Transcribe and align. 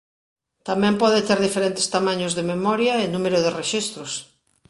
Tamén 0.67 0.99
pode 1.01 1.19
ter 1.27 1.39
diferentes 1.47 1.85
tamaños 1.95 2.35
de 2.37 2.47
memoria 2.53 2.93
e 3.03 3.05
número 3.13 3.37
de 3.41 3.53
rexistros. 3.59 4.11